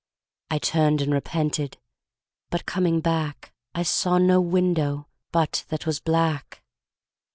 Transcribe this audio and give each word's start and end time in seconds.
I 0.49 0.57
turned 0.57 0.99
and 1.01 1.13
repented, 1.13 1.77
but 2.49 2.65
coming 2.65 3.01
back 3.01 3.53
I 3.75 3.83
saw 3.83 4.17
no 4.17 4.41
window 4.41 5.05
but 5.31 5.63
that 5.69 5.85
was 5.85 5.99
black. 5.99 6.63